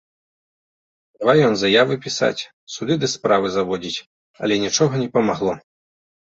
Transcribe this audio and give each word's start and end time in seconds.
Давай 1.23 1.37
ён 1.49 1.53
заявы 1.63 1.99
пісаць, 2.07 2.47
суды 2.77 2.93
ды 3.03 3.07
справы 3.15 3.47
заводзіць, 3.59 4.03
але 4.43 4.61
нічога 4.67 4.93
не 5.07 5.11
памагло. 5.15 5.53